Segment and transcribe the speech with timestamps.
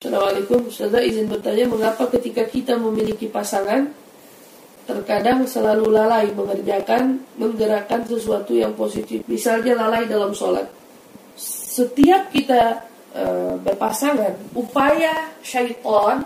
[0.00, 3.92] Assalamualaikum, Ustazah izin bertanya mengapa ketika kita memiliki pasangan
[4.88, 9.20] terkadang selalu lalai mengerjakan, menggerakkan sesuatu yang positif.
[9.28, 10.72] Misalnya lalai dalam sholat.
[11.36, 12.80] Setiap kita
[13.12, 13.24] e,
[13.60, 16.24] berpasangan, upaya syaitan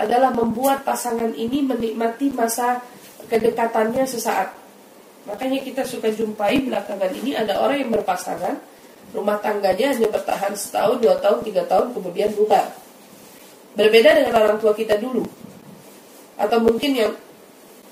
[0.00, 2.80] adalah membuat pasangan ini menikmati masa
[3.28, 4.48] kedekatannya sesaat.
[5.28, 8.56] Makanya kita suka jumpai belakangan ini ada orang yang berpasangan,
[9.12, 12.79] rumah tangganya hanya bertahan setahun, dua tahun, tiga tahun, kemudian bubar
[13.80, 15.24] Berbeda dengan orang tua kita dulu.
[16.36, 17.12] Atau mungkin yang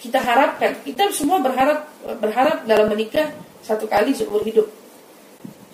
[0.00, 1.84] kita harapkan, kita semua berharap
[2.24, 3.28] berharap dalam menikah
[3.60, 4.64] satu kali seumur hidup.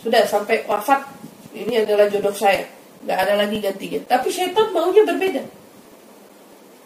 [0.03, 1.07] Sudah sampai wafat,
[1.55, 2.67] ini adalah jodoh saya.
[3.07, 4.03] Gak ada lagi gantinya.
[4.19, 5.47] Tapi syaitan maunya berbeda.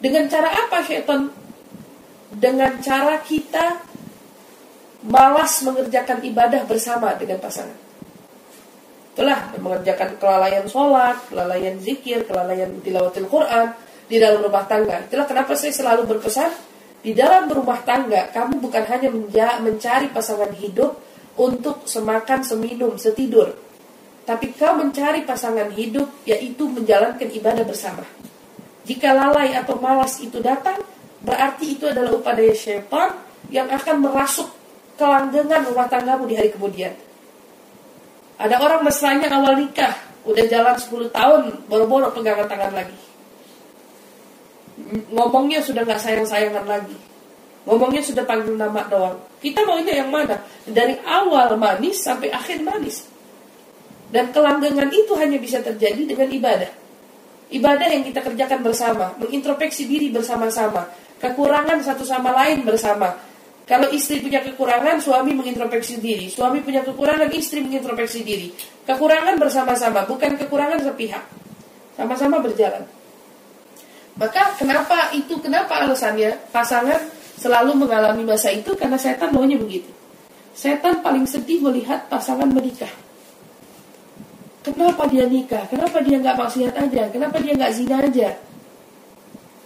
[0.05, 1.33] Dengan cara apa syaitan?
[2.29, 3.81] Dengan cara kita
[5.09, 7.77] malas mengerjakan ibadah bersama dengan pasangan.
[9.15, 13.71] Itulah mengerjakan kelalaian sholat, kelalaian zikir, kelalaian tilawatil Quran
[14.11, 15.07] di dalam rumah tangga.
[15.07, 16.51] Itulah kenapa saya selalu berpesan
[16.99, 19.15] di dalam rumah tangga kamu bukan hanya
[19.63, 20.99] mencari pasangan hidup
[21.39, 23.55] untuk semakan, seminum, setidur.
[24.27, 28.03] Tapi kau mencari pasangan hidup yaitu menjalankan ibadah bersama.
[28.83, 30.83] Jika lalai atau malas itu datang,
[31.23, 33.15] berarti itu adalah upaya syaitan
[33.47, 34.51] yang akan merasuk
[34.99, 37.04] kelanggengan rumah tanggamu di hari kemudian.
[38.35, 39.95] Ada orang mesranya awal nikah,
[40.27, 42.97] udah jalan 10 tahun, boro-boro pegangan tangan lagi.
[45.15, 46.99] Ngomongnya sudah nggak sayang-sayangan lagi.
[47.65, 49.17] Ngomongnya sudah panggil nama doang.
[49.41, 50.37] Kita maunya yang mana?
[50.67, 53.07] Dari awal manis sampai akhir manis.
[54.13, 56.71] Dan kelanggengan itu hanya bisa terjadi dengan ibadah.
[57.55, 60.91] Ibadah yang kita kerjakan bersama, mengintrospeksi diri bersama-sama,
[61.23, 63.15] kekurangan satu sama lain bersama,
[63.65, 66.29] kalau istri punya kekurangan, suami mengintrospeksi diri.
[66.29, 68.53] Suami punya kekurangan, istri mengintrospeksi diri.
[68.85, 71.25] Kekurangan bersama-sama, bukan kekurangan sepihak.
[71.97, 72.85] Sama-sama berjalan.
[74.21, 75.41] Maka kenapa itu?
[75.41, 76.53] Kenapa alasannya?
[76.53, 77.01] Pasangan
[77.41, 79.89] selalu mengalami masa itu karena setan maunya begitu.
[80.55, 82.91] Setan paling sedih melihat pasangan menikah.
[84.61, 85.67] Kenapa dia nikah?
[85.73, 87.03] Kenapa dia nggak maksiat aja?
[87.11, 88.29] Kenapa dia nggak zina aja?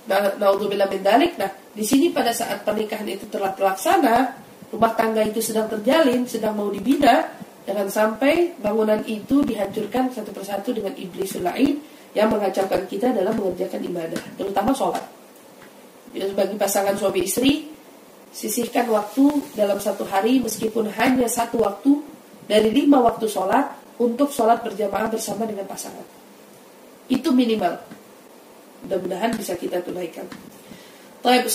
[0.09, 1.37] Nah, naudzubillah min dalik.
[1.37, 4.17] Nah, di sini pada saat pernikahan itu telah terlaksana,
[4.73, 7.29] rumah tangga itu sedang terjalin, sedang mau dibina,
[7.69, 11.77] jangan sampai bangunan itu dihancurkan satu persatu dengan iblis lain
[12.17, 15.05] yang mengacaukan kita dalam mengerjakan ibadah, terutama sholat.
[16.17, 17.69] Ya, bagi pasangan suami istri,
[18.33, 22.01] sisihkan waktu dalam satu hari meskipun hanya satu waktu
[22.49, 26.05] dari lima waktu sholat untuk sholat berjamaah bersama dengan pasangan.
[27.13, 27.98] Itu minimal.
[28.87, 30.27] Mudah-mudahan bisa kita tunaikan.
[31.19, 31.51] Baik,